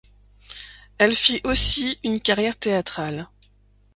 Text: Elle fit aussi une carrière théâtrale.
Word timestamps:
Elle 0.97 1.13
fit 1.15 1.41
aussi 1.43 1.99
une 2.03 2.19
carrière 2.21 2.57
théâtrale. 2.57 3.27